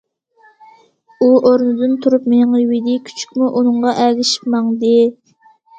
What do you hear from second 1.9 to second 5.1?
تۇرۇپ مېڭىۋىدى، كۈچۈكمۇ ئۇنىڭغا ئەگىشىپ ماڭدى.